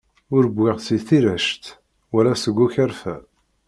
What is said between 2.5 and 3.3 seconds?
ukerfa.